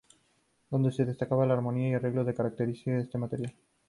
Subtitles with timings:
[0.71, 3.53] Donde se destacan la armonía y los arreglos que caracterizan este material.